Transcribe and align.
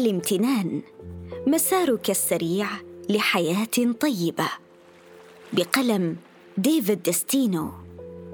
الامتنان. 0.00 0.82
مسارك 1.46 2.10
السريع 2.10 2.68
لحياة 3.08 3.92
طيبة. 4.00 4.48
بقلم 5.52 6.16
ديفيد 6.58 7.02
ديستينو. 7.02 7.70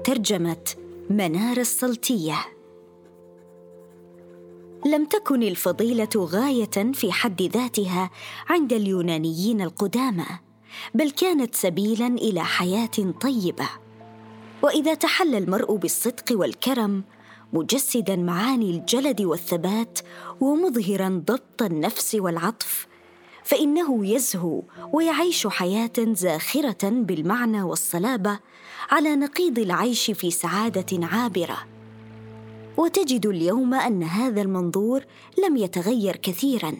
ترجمة 0.03 0.65
منار 1.09 1.57
السلطيه 1.57 2.35
لم 4.85 5.05
تكن 5.05 5.43
الفضيلة 5.43 6.09
غاية 6.15 6.91
في 6.93 7.11
حد 7.11 7.41
ذاتها 7.41 8.11
عند 8.49 8.73
اليونانيين 8.73 9.61
القدامى 9.61 10.25
بل 10.93 11.11
كانت 11.11 11.55
سبيلا 11.55 12.07
إلى 12.07 12.43
حياة 12.43 13.13
طيبة. 13.21 13.69
وإذا 14.61 14.93
تحلى 14.93 15.37
المرء 15.37 15.75
بالصدق 15.75 16.25
والكرم 16.31 17.03
مجسدا 17.53 18.15
معاني 18.15 18.71
الجلد 18.71 19.21
والثبات 19.21 19.99
ومظهرا 20.41 21.23
ضبط 21.25 21.61
النفس 21.61 22.15
والعطف 22.15 22.87
فإنه 23.43 24.05
يزهو 24.05 24.61
ويعيش 24.93 25.47
حياة 25.47 25.93
زاخرة 25.99 26.89
بالمعنى 26.89 27.63
والصلابة 27.63 28.39
على 28.91 29.15
نقيض 29.15 29.59
العيش 29.59 30.11
في 30.11 30.31
سعادة 30.31 31.07
عابرة. 31.07 31.57
وتجد 32.77 33.25
اليوم 33.25 33.73
أن 33.73 34.03
هذا 34.03 34.41
المنظور 34.41 35.03
لم 35.45 35.57
يتغير 35.57 36.15
كثيرا. 36.15 36.73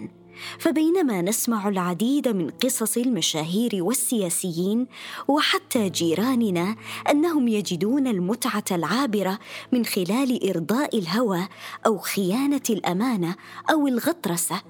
فبينما 0.59 1.21
نسمع 1.21 1.67
العديد 1.67 2.27
من 2.27 2.49
قصص 2.49 2.97
المشاهير 2.97 3.83
والسياسيين 3.83 4.88
وحتى 5.27 5.89
جيراننا 5.89 6.75
أنهم 7.09 7.47
يجدون 7.47 8.07
المتعة 8.07 8.63
العابرة 8.71 9.39
من 9.71 9.85
خلال 9.85 10.49
إرضاء 10.49 10.99
الهوى 10.99 11.47
أو 11.85 11.97
خيانة 11.97 12.61
الأمانة 12.69 13.35
أو 13.71 13.88
الغطرسة. 13.88 14.61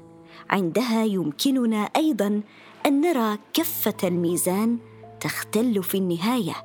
عندها 0.50 1.04
يمكننا 1.06 1.90
أيضا 1.96 2.42
أن 2.86 3.02
نرى 3.02 3.38
كفه 3.54 3.94
الميزان 4.04 4.78
تختل 5.20 5.84
في 5.84 5.98
النهاية 5.98 6.56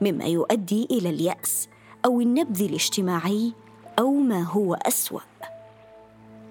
مما 0.00 0.24
يؤدي 0.24 0.88
إلى 0.90 1.10
اليأس 1.10 1.68
أو 2.04 2.20
النبذ 2.20 2.62
الاجتماعي 2.62 3.52
أو 3.98 4.12
ما 4.14 4.42
هو 4.42 4.74
أسوأ. 4.74 5.20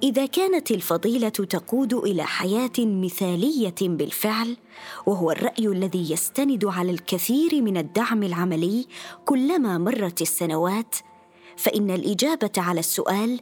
إذا 0.04 0.26
كانت 0.26 0.72
الفضيلة 0.72 1.30
تقود 1.30 1.94
إلى 1.94 2.23
حياة 2.23 2.72
مثالية 2.80 3.76
بالفعل 3.82 4.58
وهو 5.06 5.32
الرأي 5.32 5.68
الذي 5.68 6.12
يستند 6.12 6.66
على 6.66 6.92
الكثير 6.92 7.62
من 7.62 7.78
الدعم 7.78 8.24
العملي 8.24 8.88
كلما 9.26 9.78
مرت 9.78 10.22
السنوات 10.22 10.96
فإن 11.58 11.92
الإجابة 11.92 12.52
على 12.58 12.80
السؤال 12.80 13.40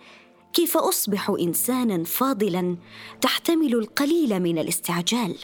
كيف 0.53 0.77
أصبح 0.77 1.29
إنسانا 1.29 2.03
فاضلا 2.03 2.77
تحتمل 3.21 3.73
القليل 3.73 4.39
من 4.39 4.57
الاستعجال. 4.57 5.35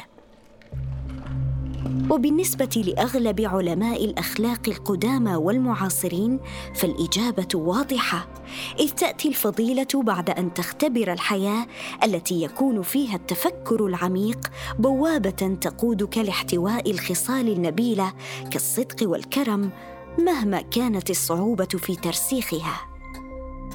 وبالنسبة 2.10 2.84
لأغلب 2.88 3.42
علماء 3.42 4.06
الأخلاق 4.06 4.62
القدامى 4.68 5.36
والمعاصرين 5.36 6.40
فالإجابة 6.76 7.48
واضحة. 7.56 8.28
إذ 8.80 8.90
تأتي 8.90 9.28
الفضيلة 9.28 9.88
بعد 9.94 10.30
أن 10.30 10.54
تختبر 10.54 11.14
الحياة 11.14 11.68
التي 12.04 12.44
يكون 12.44 12.82
فيها 12.82 13.16
التفكر 13.16 13.86
العميق 13.86 14.52
بوابة 14.80 15.58
تقودك 15.62 16.18
لاحتواء 16.18 16.92
الخصال 16.92 17.50
النبيلة 17.50 18.14
كالصدق 18.52 19.10
والكرم 19.10 19.70
مهما 20.20 20.62
كانت 20.62 21.10
الصعوبة 21.10 21.66
في 21.66 21.96
ترسيخها. 21.96 22.82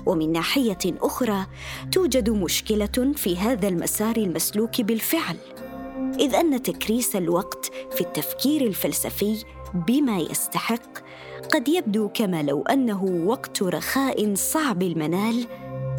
ومن 0.06 0.32
ناحية 0.32 0.78
أخرى 0.86 1.46
توجد 1.92 2.30
مشكلة 2.30 3.12
في 3.16 3.36
هذا 3.36 3.68
المسار 3.68 4.16
المسلوك 4.16 4.80
بالفعل. 4.80 5.36
إذ 6.20 6.34
أن 6.34 6.62
تكريس 6.62 7.16
الوقت 7.16 7.70
في 7.90 8.00
التفكير 8.00 8.60
الفلسفي 8.60 9.44
بما 9.88 10.18
يستحق 10.18 10.98
قد 11.52 11.68
يبدو 11.68 12.08
كما 12.08 12.42
لو 12.42 12.62
أنه 12.62 13.04
وقت 13.26 13.62
رخاء 13.62 14.34
صعب 14.34 14.82
المنال 14.82 15.46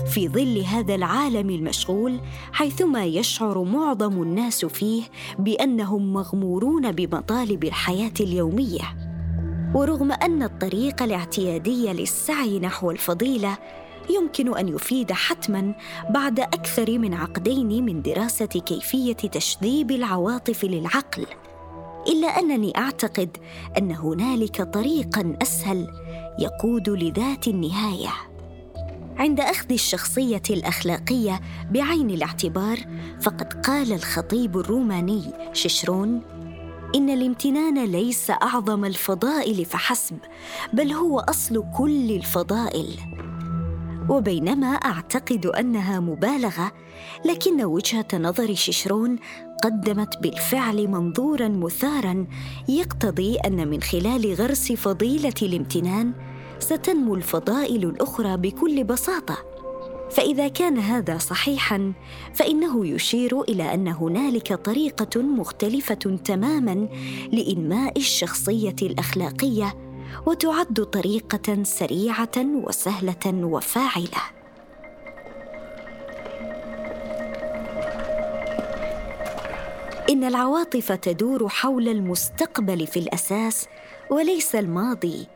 في 0.06 0.28
ظل 0.28 0.60
هذا 0.60 0.96
العالم 0.96 1.50
المشغول 1.50 2.20
حيثما 2.52 3.06
يشعر 3.06 3.64
معظم 3.64 4.22
الناس 4.22 4.66
فيه 4.66 5.04
بأنهم 5.40 6.14
مغمورون 6.14 6.92
بمطالب 6.92 7.64
الحياة 7.64 8.14
اليومية. 8.20 9.14
ورغم 9.76 10.12
أن 10.12 10.44
الطريق 10.44 11.04
الاعتيادي 11.04 11.94
للسعي 11.94 12.60
نحو 12.60 12.92
الفضيلة 12.92 13.58
يمكن 14.10 14.58
أن 14.58 14.68
يفيد 14.68 15.12
حتما 15.12 15.74
بعد 16.10 16.40
أكثر 16.40 17.00
من 17.00 17.14
عقدين 17.14 17.86
من 17.86 18.02
دراسة 18.02 18.46
كيفية 18.46 19.14
تشذيب 19.14 19.92
العواطف 19.92 20.64
للعقل 20.64 21.26
إلا 22.08 22.28
أنني 22.28 22.78
أعتقد 22.78 23.38
أن 23.78 23.92
هنالك 23.92 24.62
طريقا 24.62 25.38
أسهل 25.42 25.88
يقود 26.40 26.90
لذات 26.90 27.48
النهاية. 27.48 28.10
عند 29.18 29.40
أخذ 29.40 29.72
الشخصية 29.72 30.42
الأخلاقية 30.50 31.42
بعين 31.72 32.10
الاعتبار 32.10 32.78
فقد 33.22 33.54
قال 33.54 33.94
الخطيب 33.94 34.58
الروماني 34.58 35.24
ششرون 35.54 36.22
إن 36.96 37.10
الامتنان 37.10 37.86
ليس 37.86 38.30
أعظم 38.30 38.86
الفضائل 38.86 39.66
فحسب 39.66 40.18
بل 40.74 40.92
هو 40.92 41.20
أصل 41.20 41.64
كل 41.78 42.12
الفضائل. 42.12 42.88
وبينما 44.10 44.68
أعتقد 44.68 45.46
أنها 45.46 46.00
مبالغة 46.00 46.72
لكن 47.26 47.64
وجهة 47.64 48.08
نظر 48.14 48.54
ششرون 48.54 49.16
قدمت 49.64 50.18
بالفعل 50.22 50.88
منظورا 50.88 51.48
مثارا 51.48 52.28
يقتضي 52.70 53.36
أن 53.36 53.68
من 53.68 53.82
خلال 53.82 54.34
غرس 54.34 54.72
فضيلة 54.72 55.34
الامتنان 55.42 56.14
ستنمو 56.60 57.16
الفضائل 57.16 57.86
الأخرى 57.86 58.38
بكل 58.38 58.84
بساطة. 58.84 59.38
فإذا 60.12 60.48
كان 60.48 60.78
هذا 60.78 61.18
صحيحا 61.18 61.94
فإنه 62.34 62.88
يشير 62.88 63.42
إلى 63.42 63.74
أن 63.74 63.88
هنالك 63.88 64.54
طريقة 64.54 65.22
مختلفة 65.22 66.20
تماما 66.26 66.88
لإنماء 67.32 67.98
الشخصية 67.98 68.76
الأخلاقية 68.82 69.83
وتعد 70.26 70.86
طريقة 70.86 71.64
سريعة 71.64 72.38
وسهلة 72.38 73.26
وفاعلة. 73.26 74.22
إن 80.10 80.24
العواطف 80.24 80.92
تدور 80.92 81.50
حول 81.50 81.90
المستقبل 81.90 82.88
في 82.88 83.00
الأساس 83.00 83.68
وليس 84.10 84.56
الماضي 84.56 85.28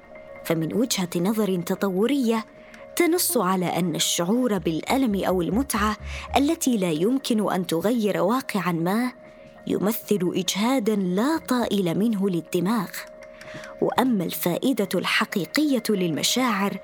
فمن 0.46 0.74
وجهة 0.74 1.10
نظر 1.16 1.62
تطورية 1.62 2.46
تنص 2.96 3.38
على 3.38 3.66
أن 3.66 3.96
الشعور 3.96 4.58
بالألم 4.58 5.24
أو 5.24 5.42
المتعة 5.42 5.98
التي 6.38 6.78
لا 6.78 6.92
يمكن 6.92 7.52
أن 7.52 7.68
تغير 7.68 8.22
واقعا 8.22 8.72
ما 8.72 9.12
يمثل 9.68 10.32
إجهادا 10.36 10.96
لا 10.96 11.38
طائل 11.38 12.00
منه 12.00 12.30
للدماغ. 12.30 12.90
وأما 13.82 14.24
الفائدة 14.24 14.90
الحقيقية 14.96 15.84
للمشاعر 15.90 16.78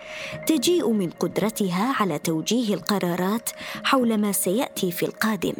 تجيء 0.47 0.91
من 0.91 1.09
قدرتها 1.09 1.95
على 1.99 2.19
توجيه 2.19 2.73
القرارات 2.73 3.49
حول 3.83 4.17
ما 4.17 4.31
سيأتي 4.31 4.91
في 4.91 5.05
القادم. 5.05 5.53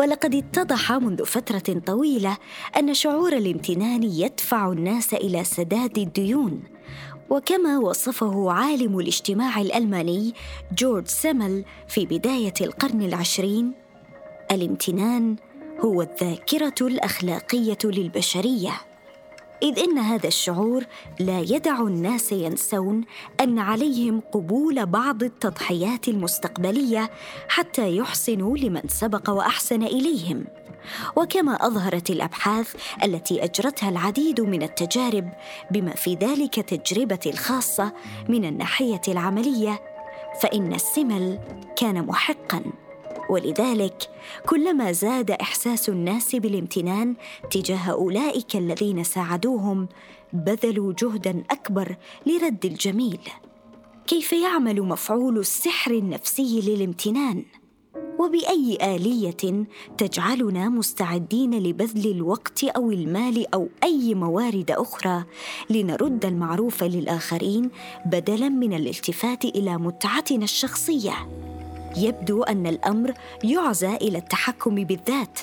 ولقد 0.00 0.34
اتضح 0.34 0.92
منذ 0.92 1.24
فترة 1.24 1.80
طويلة 1.86 2.36
أن 2.76 2.94
شعور 2.94 3.32
الامتنان 3.32 4.02
يدفع 4.02 4.72
الناس 4.72 5.14
إلى 5.14 5.44
سداد 5.44 5.98
الديون. 5.98 6.62
وكما 7.30 7.78
وصفه 7.78 8.52
عالم 8.52 8.98
الاجتماع 8.98 9.60
الألماني 9.60 10.34
جورج 10.78 11.06
سيمل 11.06 11.64
في 11.88 12.06
بداية 12.06 12.54
القرن 12.60 13.02
العشرين 13.02 13.72
الامتنان 14.50 15.36
هو 15.80 16.02
الذاكرة 16.02 16.74
الأخلاقية 16.80 17.78
للبشرية. 17.84 18.91
إذ 19.62 19.78
إن 19.78 19.98
هذا 19.98 20.28
الشعور 20.28 20.84
لا 21.20 21.40
يدع 21.40 21.80
الناس 21.80 22.32
ينسون 22.32 23.04
أن 23.40 23.58
عليهم 23.58 24.20
قبول 24.32 24.86
بعض 24.86 25.22
التضحيات 25.22 26.08
المستقبلية 26.08 27.10
حتى 27.48 27.96
يحسنوا 27.96 28.56
لمن 28.56 28.82
سبق 28.88 29.30
وأحسن 29.30 29.82
إليهم. 29.82 30.44
وكما 31.16 31.66
أظهرت 31.66 32.10
الأبحاث 32.10 32.74
التي 33.04 33.44
أجرتها 33.44 33.88
العديد 33.88 34.40
من 34.40 34.62
التجارب 34.62 35.28
بما 35.70 35.94
في 35.94 36.14
ذلك 36.14 36.54
تجربتي 36.54 37.30
الخاصة 37.30 37.92
من 38.28 38.44
الناحية 38.44 39.00
العملية 39.08 39.82
فإن 40.40 40.74
السمل 40.74 41.38
كان 41.76 42.06
محقا. 42.06 42.62
ولذلك 43.32 44.10
كلما 44.46 44.92
زاد 44.92 45.30
إحساس 45.30 45.88
الناس 45.88 46.36
بالامتنان 46.36 47.14
تجاه 47.50 47.90
أولئك 47.90 48.56
الذين 48.56 49.04
ساعدوهم 49.04 49.88
بذلوا 50.32 50.92
جهدا 50.98 51.44
أكبر 51.50 51.96
لرد 52.26 52.64
الجميل. 52.64 53.20
كيف 54.06 54.32
يعمل 54.32 54.82
مفعول 54.82 55.38
السحر 55.38 55.90
النفسي 55.90 56.60
للامتنان؟ 56.60 57.44
وبأي 58.18 58.78
آلية 58.96 59.64
تجعلنا 59.98 60.68
مستعدين 60.68 61.58
لبذل 61.58 62.10
الوقت 62.10 62.64
أو 62.64 62.90
المال 62.90 63.54
أو 63.54 63.68
أي 63.84 64.14
موارد 64.14 64.70
أخرى 64.70 65.24
لنرد 65.70 66.26
المعروف 66.26 66.82
للآخرين 66.82 67.70
بدلا 68.06 68.48
من 68.48 68.72
الالتفات 68.72 69.44
إلى 69.44 69.76
متعتنا 69.76 70.44
الشخصية؟ 70.44 71.28
يبدو 71.96 72.42
أن 72.42 72.66
الأمر 72.66 73.14
يعزى 73.44 73.96
إلى 73.96 74.18
التحكم 74.18 74.74
بالذات 74.74 75.38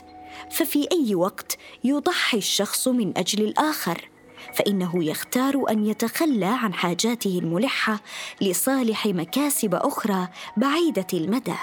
ففي 0.52 0.88
أي 0.92 1.16
وقت 1.16 1.58
يضحي 1.84 2.38
الشخص 2.38 2.88
من 2.88 3.18
أجل 3.18 3.44
الآخر 3.44 4.10
فإنه 4.54 5.04
يختار 5.04 5.64
أن 5.70 5.86
يتخلى 5.86 6.46
عن 6.46 6.74
حاجاته 6.74 7.40
الملحة 7.40 8.00
لصالح 8.42 9.06
مكاسب 9.06 9.76
أخرى 9.76 10.28
بعيدة 10.58 11.08
المدى. 11.14 11.56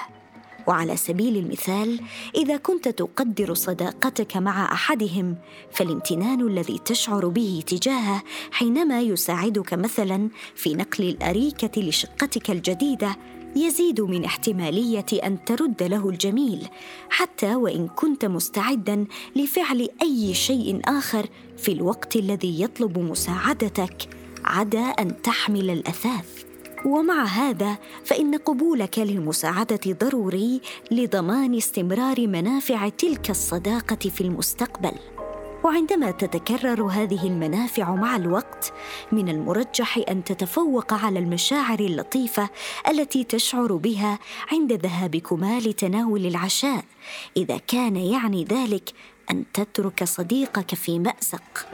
وعلى 0.66 0.96
سبيل 0.96 1.36
المثال 1.36 2.00
إذا 2.34 2.56
كنت 2.56 2.88
تقدر 2.88 3.54
صداقتك 3.54 4.36
مع 4.36 4.72
أحدهم 4.72 5.36
فالامتنان 5.72 6.46
الذي 6.46 6.78
تشعر 6.84 7.28
به 7.28 7.62
تجاهه 7.66 8.22
حينما 8.52 9.00
يساعدك 9.00 9.74
مثلا 9.74 10.28
في 10.54 10.74
نقل 10.74 11.04
الأريكة 11.04 11.82
لشقتك 11.82 12.50
الجديدة 12.50 13.16
يزيد 13.56 14.00
من 14.00 14.24
احتمالية 14.24 15.06
أن 15.24 15.44
ترد 15.44 15.82
له 15.82 16.08
الجميل 16.08 16.68
حتى 17.10 17.54
وإن 17.54 17.88
كنت 17.88 18.24
مستعدا 18.24 19.06
لفعل 19.36 19.88
أي 20.02 20.34
شيء 20.34 20.80
آخر 20.84 21.26
في 21.56 21.72
الوقت 21.72 22.16
الذي 22.16 22.62
يطلب 22.62 22.98
مساعدتك 22.98 24.08
عدا 24.44 24.80
أن 24.80 25.22
تحمل 25.22 25.70
الأثاث. 25.70 26.44
ومع 26.84 27.24
هذا 27.24 27.78
فإن 28.04 28.34
قبولك 28.34 28.98
للمساعدة 28.98 29.80
ضروري 29.86 30.60
لضمان 30.90 31.54
استمرار 31.54 32.26
منافع 32.26 32.88
تلك 32.88 33.30
الصداقة 33.30 34.08
في 34.10 34.20
المستقبل. 34.20 34.92
وعندما 35.66 36.10
تتكرر 36.10 36.82
هذه 36.82 37.26
المنافع 37.26 37.94
مع 37.94 38.16
الوقت 38.16 38.72
من 39.12 39.28
المرجح 39.28 40.00
أن 40.08 40.24
تتفوق 40.24 40.94
على 40.94 41.18
المشاعر 41.18 41.80
اللطيفة 41.80 42.48
التي 42.88 43.24
تشعر 43.24 43.72
بها 43.72 44.18
عند 44.52 44.72
ذهابكما 44.72 45.60
لتناول 45.60 46.26
العشاء 46.26 46.84
إذا 47.36 47.56
كان 47.56 47.96
يعني 47.96 48.44
ذلك 48.44 48.90
أن 49.30 49.44
تترك 49.54 50.04
صديقك 50.04 50.74
في 50.74 50.98
مأزق. 50.98 51.68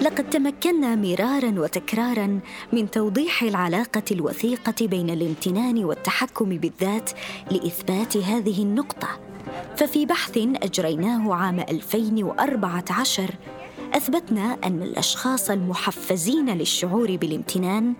لقد 0.00 0.30
تمكنا 0.30 0.96
مرارا 0.96 1.54
وتكرارا 1.56 2.40
من 2.72 2.90
توضيح 2.90 3.42
العلاقة 3.42 4.04
الوثيقة 4.10 4.86
بين 4.86 5.10
الامتنان 5.10 5.84
والتحكم 5.84 6.48
بالذات 6.48 7.10
لإثبات 7.50 8.16
هذه 8.16 8.62
النقطة. 8.62 9.29
ففي 9.76 10.06
بحث 10.06 10.38
أجريناه 10.38 11.34
عام 11.34 11.60
2014 11.60 13.30
أثبتنا 13.94 14.58
أن 14.64 14.82
الأشخاص 14.82 15.50
المحفزين 15.50 16.50
للشعور 16.50 17.16
بالامتنان 17.16 17.94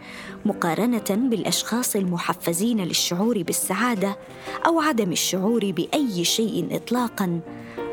مقارنة 0.45 1.05
بالأشخاص 1.11 1.97
المحفزين 1.97 2.81
للشعور 2.81 3.43
بالسعادة 3.43 4.19
أو 4.67 4.81
عدم 4.81 5.13
الشعور 5.13 5.71
بأي 5.71 6.25
شيء 6.25 6.69
اطلاقا 6.71 7.41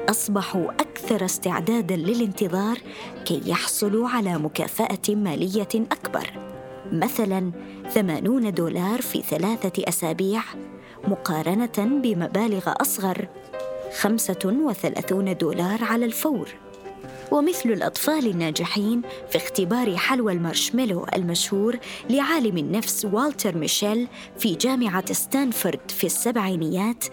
أصبحوا 0.09 0.71
أكثر 0.71 1.25
استعدادا 1.25 1.95
للانتظار 1.95 2.77
كي 3.25 3.41
يحصلوا 3.45 4.09
على 4.09 4.38
مكافأة 4.38 5.15
مالية 5.15 5.67
أكبر. 5.75 6.47
مثلا 6.91 7.51
ثمانون 7.89 8.53
دولار 8.53 9.01
في 9.01 9.21
ثلاثة 9.21 9.83
أسابيع 9.88 10.41
مقارنة 11.07 12.01
بمبالغ 12.03 12.69
خمسة 13.99 14.39
وثلاثون 14.45 15.38
دولار 15.38 15.83
على 15.83 16.05
الفور. 16.05 16.49
ومثل 17.31 17.69
الأطفال 17.69 18.27
الناجحين 18.27 19.01
في 19.29 19.38
اختبار 19.38 19.97
حلوى 19.97 20.33
المارشميلو 20.33 21.05
المشهور 21.15 21.77
لعالم 22.09 22.57
النفس 22.57 23.05
والتر 23.05 23.57
ميشيل 23.57 24.07
في 24.38 24.55
جامعة 24.55 25.13
ستانفورد 25.13 25.91
في 25.91 26.03
السبعينيات 26.03 27.05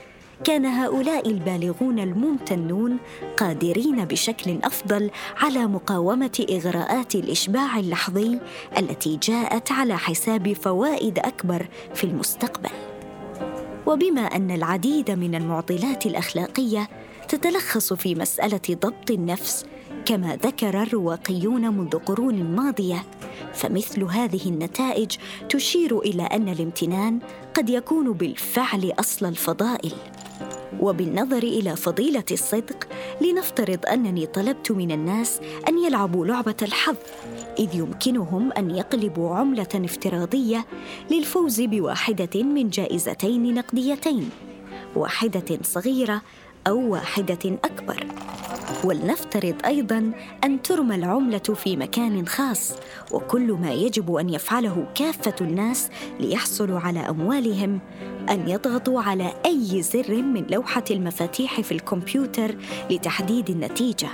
كان 0.45 0.67
هؤلاء 0.67 1.29
البالغون 1.29 1.99
الممتنون 1.99 2.97
قادرين 3.37 4.05
بشكل 4.05 4.59
أفضل 4.65 5.11
على 5.37 5.67
مقاومة 5.67 6.47
إغراءات 6.51 7.15
الإشباع 7.15 7.79
اللحظي 7.79 8.41
التي 8.79 9.19
جاءت 9.23 9.73
على 9.73 9.99
حساب 9.99 10.53
فوائد 10.53 11.19
أكبر 11.19 11.67
في 11.95 12.05
المستقبل. 12.05 12.94
وبما 13.87 14.21
أن 14.21 14.51
العديد 14.51 15.11
من 15.11 15.35
المعضلات 15.35 16.07
الأخلاقية 16.07 16.89
تتلخص 17.29 17.93
في 17.93 18.15
مسألة 18.15 18.61
ضبط 18.71 19.11
النفس 19.11 19.67
كما 20.05 20.37
ذكر 20.37 20.83
الرواقيون 20.83 21.69
منذ 21.69 21.99
قرون 21.99 22.45
ماضية 22.45 23.05
فمثل 23.55 24.03
هذه 24.03 24.49
النتائج 24.49 25.17
تشير 25.49 25.99
إلى 25.99 26.23
أن 26.23 26.49
الامتنان 26.49 27.19
قد 27.55 27.71
يكون 27.71 28.13
بالفعل 28.13 28.93
أصل 28.99 29.27
الفضائل. 29.27 29.93
وبالنظر 30.81 31.43
إلى 31.43 31.77
فضيلة 31.77 32.25
الصدق 32.31 32.89
لنفترض 33.21 33.87
أنني 33.87 34.27
طلبت 34.27 34.73
من 34.73 34.91
الناس 34.91 35.41
أن 35.69 35.79
يلعبوا 35.79 36.27
لعبة 36.27 36.57
الحظ 36.63 36.97
إذ 37.59 37.75
يمكنهم 37.75 38.53
أن 38.53 38.71
يقلبوا 38.71 39.35
عملة 39.37 39.69
افتراضية 39.75 40.67
للفوز 41.11 41.61
بواحدة 41.61 42.43
من 42.43 42.71
جائزتين 42.71 43.55
نقديتين 43.55 44.31
واحدة 44.97 45.59
صغيرة 45.63 46.23
أو 46.67 46.93
واحدة 46.93 47.59
أكبر. 47.65 48.07
ولنفترض 48.85 49.55
أيضا 49.67 50.13
أن 50.45 50.63
ترمى 50.63 50.95
العملة 50.95 51.39
في 51.39 51.77
مكان 51.77 52.27
خاص 52.27 52.73
وكل 53.13 53.53
ما 53.53 53.73
يجب 53.73 54.15
أن 54.15 54.29
يفعله 54.29 54.87
كافة 54.95 55.35
الناس 55.41 55.91
ليحصلوا 56.21 56.81
على 56.81 57.01
أموالهم 57.01 57.81
أن 58.31 58.49
يضغطوا 58.49 59.03
على 59.03 59.33
أي 59.47 59.83
زر 59.83 60.23
من 60.23 60.47
لوحة 60.51 60.85
المفاتيح 60.91 61.61
في 61.61 61.73
الكمبيوتر 61.73 62.57
لتحديد 62.91 63.51
النتيجة. 63.51 64.09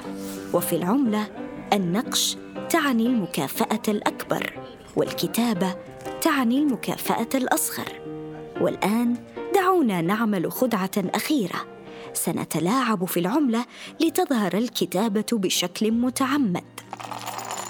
وفي 0.52 0.76
العملة 0.76 1.26
النقش 1.72 2.36
تعني 2.70 3.06
المكافأة 3.06 3.82
الأكبر 3.88 4.52
والكتابة 4.96 5.74
تعني 6.22 6.58
المكافأة 6.58 7.28
الأصغر. 7.34 7.88
والآن 8.60 9.16
دعونا 9.54 10.00
نعمل 10.00 10.52
خدعة 10.52 10.90
أخيرة. 10.96 11.79
سنتلاعب 12.14 13.04
في 13.04 13.20
العملة 13.20 13.64
لتظهر 14.00 14.58
الكتابة 14.58 15.26
بشكل 15.32 15.92
متعمد. 15.92 16.64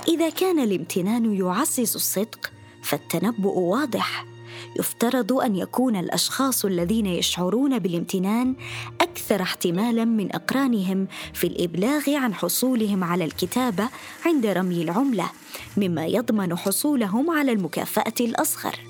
إذا 0.09 0.31
كان 0.31 0.59
الامتنان 0.59 1.35
يعزز 1.35 1.95
الصدق 1.95 2.53
فالتنبؤ 2.83 3.59
واضح. 3.59 4.31
يفترض 4.79 5.33
أن 5.33 5.57
يكون 5.57 5.97
الأشخاص 5.97 6.65
الذين 6.65 7.07
يشعرون 7.07 7.79
بالامتنان 7.79 8.55
أكثر 9.01 9.43
احتمالا 9.43 10.05
من 10.05 10.35
إقرانهم 10.35 11.07
في 11.35 11.47
الإبلاغ 11.47 12.11
عن 12.11 12.35
حصولهم 12.35 13.05
على 13.05 13.25
الكتابة 13.25 13.89
عند 14.27 14.47
رمي 14.47 14.83
العملة 14.83 15.31
مما 15.77 16.07
يضمن 16.07 16.59
حصولهم 16.59 17.31
على 17.31 17.53
المكافأة 17.53 18.15
الأصغر. 18.21 18.90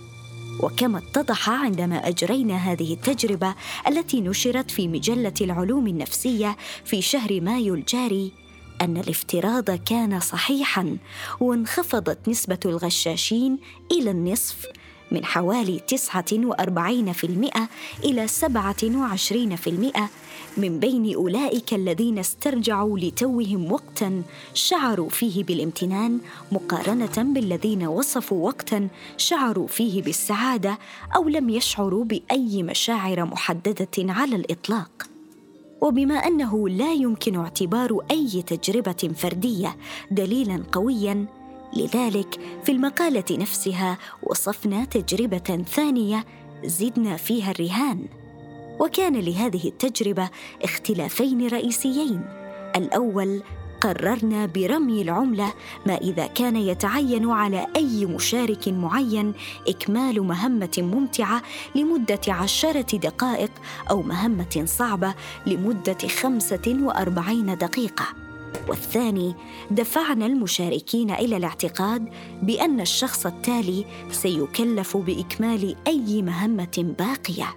وكما 0.63 0.99
اتضح 0.99 1.51
عندما 1.51 2.09
أجرينا 2.09 2.57
هذه 2.57 2.95
التجربة 2.95 3.55
التي 3.89 4.21
نشرت 4.21 4.71
في 4.71 4.89
مجلة 4.89 5.35
العلوم 5.41 5.87
النفسية 5.87 6.57
في 6.85 7.03
شهر 7.03 7.41
مايو 7.41 7.75
الجاري 7.75 8.33
أن 8.81 8.97
الافتراض 8.97 9.71
كان 9.71 10.21
صحيحا 10.21 10.97
وانخفضت 11.41 12.29
نسبة 12.29 12.59
الغشاشين 12.67 13.59
إلى 13.93 14.11
النصف 14.11 14.67
من 15.11 15.25
حوالي 15.25 15.81
49% 15.89 17.59
إلى 18.05 18.29
27% 18.29 20.01
من 20.57 20.79
بين 20.79 21.15
أولئك 21.15 21.75
الذين 21.75 22.19
استرجعوا 22.19 22.99
لتوهم 22.99 23.73
وقتا 23.73 24.23
شعروا 24.55 25.09
فيه 25.09 25.45
بالامتنان 25.45 26.19
مقارنة 26.53 27.17
بالذين 27.17 27.87
وصفوا 27.87 28.47
وقتا 28.47 28.89
شعروا 29.17 29.67
فيه 29.67 30.03
بالسعادة 30.03 30.79
أو 31.17 31.29
لم 31.29 31.51
يشعروا 31.51 32.05
بأي 32.05 32.63
مشاعر 32.63 33.25
محددة 33.25 33.89
على 33.99 34.37
الإطلاق. 34.37 34.91
وبما 35.81 36.15
أنه 36.15 36.69
لا 36.69 36.93
يمكن 36.93 37.37
اعتبار 37.37 37.99
أي 38.11 38.43
تجربة 38.43 39.11
فردية 39.17 39.77
دليلا 40.11 40.63
قويا 40.73 41.27
لذلك 41.77 42.41
في 42.65 42.73
المقالة 42.73 43.25
نفسها 43.31 43.99
وصفنا 44.23 44.85
تجربة 44.85 45.65
ثانية 45.75 46.25
زدنا 46.65 47.17
فيها 47.17 47.51
الرهان. 47.51 48.07
وكان 48.81 49.17
لهذه 49.17 49.69
التجربة 49.69 50.31
اختلافين 50.63 51.47
رئيسيين. 51.47 52.25
الأول 52.77 53.43
قررنا 53.81 54.47
برمي 54.47 55.03
العملة 55.03 55.53
ما 55.87 55.95
إذا 55.95 56.27
كان 56.27 56.57
يتعين 56.57 57.31
على 57.31 57.67
أي 57.77 58.07
مشارك 58.07 58.69
معين 58.69 59.33
إكمال 59.69 60.23
مهمة 60.23 60.79
ممتعة 60.79 61.43
لمدة 61.75 62.21
عشرة 62.29 62.97
دقائق 62.97 63.51
أو 63.91 64.03
مهمة 64.03 64.63
صعبة 64.65 65.15
لمدة 65.47 66.09
خمسة 66.09 66.79
وأربعين 66.83 67.59
دقيقة. 67.59 68.30
والثاني 68.69 69.35
دفعنا 69.71 70.27
المشاركين 70.27 71.11
إلى 71.11 71.37
الاعتقاد 71.37 72.09
بأن 72.43 72.81
الشخص 72.81 73.27
التالي 73.27 73.85
سيكلف 74.11 74.97
بإكمال 74.97 75.77
أي 75.87 76.23
مهمة 76.23 76.95
باقية. 76.99 77.57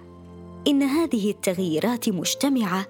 إن 0.68 0.82
هذه 0.82 1.30
التغييرات 1.30 2.08
مجتمعة 2.08 2.86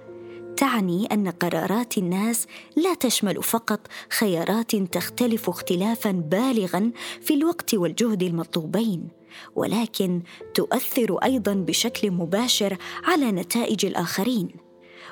تعني 0.56 1.06
أن 1.06 1.28
قرارات 1.28 1.98
الناس 1.98 2.46
لا 2.76 2.94
تشمل 2.94 3.42
فقط 3.42 3.80
خيارات 4.18 4.76
تختلف 4.76 5.48
اختلافا 5.48 6.10
بالغا 6.10 6.90
في 7.20 7.34
الوقت 7.34 7.74
والجهد 7.74 8.22
المطلوبين 8.22 9.08
ولكن 9.54 10.22
تؤثر 10.54 11.16
أيضا 11.16 11.54
بشكل 11.54 12.10
مباشر 12.10 12.76
على 13.04 13.32
نتائج 13.32 13.86
الآخرين. 13.86 14.63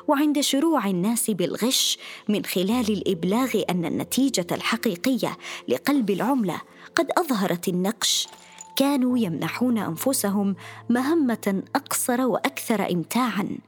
وعند 0.09 0.41
شروع 0.41 0.87
الناس 0.87 1.31
بالغش 1.31 1.99
من 2.29 2.45
خلال 2.45 2.93
الإبلاغ 2.93 3.63
أن 3.71 3.85
النتيجة 3.85 4.47
الحقيقية 4.53 5.37
لقلب 5.69 6.11
العملة 6.11 6.61
قد 6.95 7.07
أظهرت 7.19 7.69
النقش. 7.69 8.29
كانوا 8.77 9.19
يمنحون 9.19 9.79
أنفسهم 9.79 10.57
مهمة 10.91 11.63
أقصر 11.77 12.21
وأكثر 12.21 12.91
امتاعا 12.91 13.59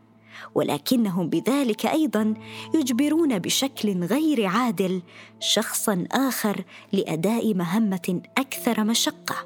ولكنهم 0.55 1.29
بذلك 1.29 1.87
أيضا 1.87 2.35
يجبرون 2.75 3.39
بشكل 3.39 4.05
غير 4.05 4.47
عادل 4.47 5.03
شخصا 5.41 6.05
آخر 6.13 6.65
لأداء 6.93 7.55
مهمة 7.55 8.23
أكثر 8.39 8.85
مشقة. 8.85 9.37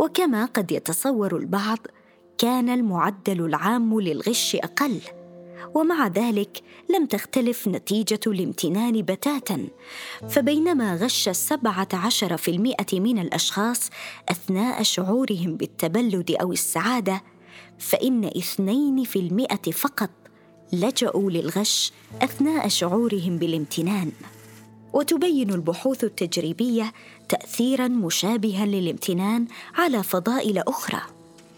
وكما 0.00 0.44
قد 0.44 0.72
يتصور 0.72 1.36
البعض 1.36 1.78
كان 2.38 2.68
المعدل 2.68 3.44
العام 3.44 4.00
للغش 4.00 4.56
أقل. 4.56 5.00
ومع 5.74 6.08
ذلك 6.08 6.62
لم 6.90 7.06
تختلف 7.06 7.68
نتيجة 7.68 8.20
الامتنان 8.26 9.02
بتاتا. 9.02 9.66
فبينما 10.28 10.96
غش 10.96 11.28
السبعة 11.28 11.88
عشر 11.92 12.36
في 12.36 12.50
المئة 12.50 13.00
من 13.00 13.18
الأشخاص 13.18 13.90
أثناء 14.28 14.82
شعورهم 14.82 15.56
بالتبلد 15.56 16.30
أو 16.40 16.52
السعادة 16.52 17.22
فإن 17.78 18.24
اثنين 18.24 19.04
في 19.04 19.18
المئة 19.18 19.70
فقط 19.72 20.10
لجأوا 20.72 21.30
للغش 21.30 21.92
أثناء 22.22 22.68
شعورهم 22.68 23.38
بالامتنان. 23.38 24.12
وتبين 24.92 25.50
البحوث 25.50 26.04
التجريبية 26.04 26.92
تأثيرا 27.28 27.88
مشابها 27.88 28.66
للامتنان 28.66 29.46
على 29.74 30.02
فضائل 30.02 30.58
أخرى. 30.58 31.13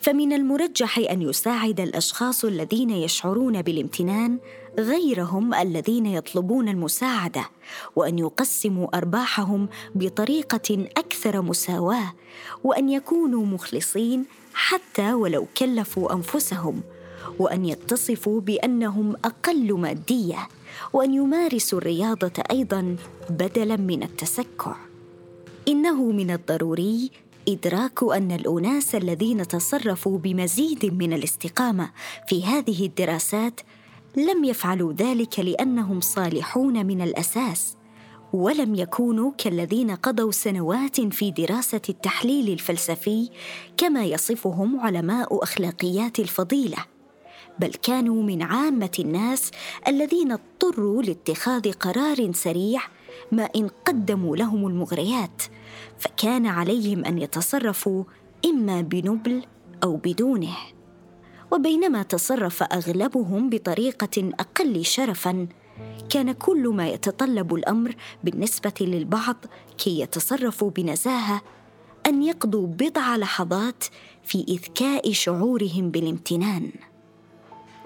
فمن 0.06 0.32
المرجح 0.32 0.98
أن 0.98 1.22
يساعد 1.22 1.80
الأشخاص 1.80 2.44
الذين 2.44 2.90
يشعرون 2.90 3.62
بالامتنان 3.62 4.38
غيرهم 4.78 5.54
الذين 5.54 6.06
يطلبون 6.06 6.68
المساعدة 6.68 7.50
وأن 7.96 8.18
يقسموا 8.18 8.96
أرباحهم 8.96 9.68
بطريقة 9.94 10.86
أكثر 10.96 11.42
مساواة 11.42 12.12
وأن 12.64 12.88
يكونوا 12.88 13.46
مخلصين 13.46 14.24
حتى 14.54 15.12
ولو 15.12 15.46
كلفوا 15.58 16.12
أنفسهم 16.12 16.80
وأن 17.38 17.64
يتصفوا 17.64 18.40
بأنهم 18.40 19.16
أقل 19.24 19.72
مادية 19.72 20.48
وأن 20.92 21.14
يمارسوا 21.14 21.78
الرياضة 21.78 22.42
أيضا 22.50 22.96
بدلا 23.30 23.76
من 23.76 24.02
التسكع 24.02 24.76
إنه 25.68 26.04
من 26.04 26.30
الضروري 26.30 27.10
إدراك 27.48 28.02
أن 28.02 28.32
الأناس 28.32 28.94
الذين 28.94 29.48
تصرفوا 29.48 30.18
بمزيد 30.18 30.94
من 30.94 31.12
الاستقامة 31.12 31.90
في 32.28 32.44
هذه 32.44 32.86
الدراسات 32.86 33.60
لم 34.16 34.44
يفعلوا 34.44 34.92
ذلك 34.92 35.40
لأنهم 35.40 36.00
صالحون 36.00 36.86
من 36.86 37.00
الأساس 37.00 37.76
ولم 38.32 38.74
يكونوا 38.74 39.32
كالذين 39.38 39.90
قضوا 39.90 40.32
سنوات 40.32 41.00
في 41.00 41.30
دراسة 41.30 41.80
التحليل 41.88 42.52
الفلسفي 42.52 43.30
كما 43.76 44.04
يصفهم 44.04 44.80
علماء 44.80 45.42
أخلاقيات 45.42 46.18
الفضيلة 46.18 46.78
بل 47.58 47.68
كانوا 47.68 48.22
من 48.22 48.42
عامة 48.42 48.90
الناس 48.98 49.50
الذين 49.88 50.32
اضطروا 50.32 51.02
لاتخاذ 51.02 51.72
قرار 51.72 52.32
سريع 52.32 52.80
ما 53.32 53.48
إن 53.56 53.68
قدموا 53.68 54.36
لهم 54.36 54.66
المغريات 54.66 55.42
فكان 55.98 56.46
عليهم 56.46 57.04
أن 57.04 57.18
يتصرفوا 57.18 58.04
إما 58.46 58.80
بنبل 58.80 59.42
أو 59.82 59.96
بدونه. 59.96 60.56
وبينما 61.52 62.02
تصرف 62.02 62.62
أغلبهم 62.62 63.50
بطريقة 63.50 64.30
أقل 64.40 64.84
شرفا 64.84 65.48
كان 66.10 66.32
كل 66.32 66.68
ما 66.68 66.88
يتطلب 66.88 67.54
الأمر 67.54 67.96
بالنسبة 68.24 68.72
للبعض 68.80 69.36
كي 69.78 70.00
يتصرفوا 70.00 70.70
بنزاهة 70.70 71.42
أن 72.06 72.22
يقضوا 72.22 72.66
بضع 72.66 73.16
لحظات 73.16 73.84
في 74.24 74.44
إذكاء 74.48 75.12
شعورهم 75.12 75.90
بالامتنان. 75.90 76.70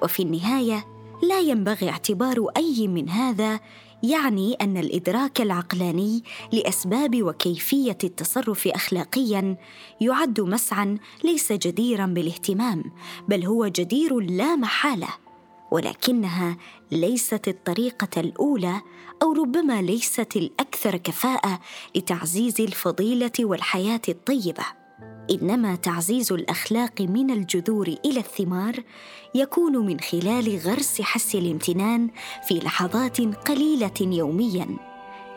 وفي 0.02 0.22
النهاية 0.22 0.86
لا 1.22 1.40
ينبغي 1.40 1.90
اعتبار 1.90 2.46
أي 2.56 2.88
من 2.88 3.08
هذا 3.08 3.60
يعني 4.02 4.54
أن 4.54 4.76
الإدراك 4.76 5.40
العقلاني 5.40 6.22
لأسباب 6.52 7.22
وكيفية 7.22 7.98
التصرف 8.04 8.68
اخلاقيا 8.68 9.56
يعد 10.00 10.40
مسعى 10.40 10.98
ليس 11.24 11.52
جديرا 11.52 12.06
بالاهتمام 12.06 12.84
بل 13.28 13.44
هو 13.44 13.66
جدير 13.66 14.20
لا 14.20 14.56
محالة 14.56 15.08
ولكنها 15.70 16.56
ليست 16.92 17.48
الطريقة 17.48 18.20
الأولى 18.20 18.80
أو 19.22 19.32
ربما 19.32 19.82
ليست 19.82 20.36
الأكثر 20.36 20.96
كفاءة 20.96 21.60
لتعزيز 21.96 22.60
الفضيلة 22.60 23.32
والحياة 23.40 24.00
الطيبة. 24.08 24.79
إنما 25.30 25.76
تعزيز 25.76 26.32
الأخلاق 26.32 27.00
من 27.00 27.30
الجذور 27.30 27.86
إلى 28.04 28.20
الثمار 28.20 28.82
يكون 29.34 29.86
من 29.86 30.00
خلال 30.00 30.58
غرس 30.58 31.00
حس 31.00 31.34
الامتنان 31.34 32.08
في 32.48 32.54
لحظات 32.54 33.20
قليلة 33.20 34.00
يوميا. 34.00 34.66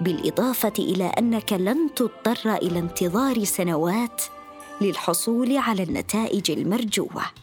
بالإضافة 0.02 0.74
إلى 0.80 1.04
أنك 1.04 1.54
لن 1.54 1.90
تضطر 1.96 2.56
إلى 2.56 2.80
انتظار 2.80 3.44
سنوات 3.44 4.22
للحصول 4.82 5.58
على 5.58 5.84
النتائج 5.84 6.52
المرجوة. 6.52 7.43